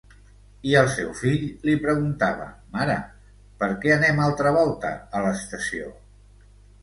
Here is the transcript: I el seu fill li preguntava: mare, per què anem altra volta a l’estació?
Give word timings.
I 0.69 0.71
el 0.79 0.87
seu 0.93 1.09
fill 1.17 1.43
li 1.67 1.75
preguntava: 1.83 2.47
mare, 2.77 2.95
per 3.63 3.69
què 3.83 3.93
anem 3.97 4.21
altra 4.29 4.53
volta 4.57 4.93
a 5.19 5.21
l’estació? 5.27 5.93